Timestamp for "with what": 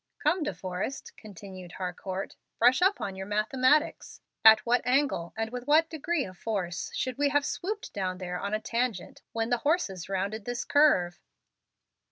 5.51-5.91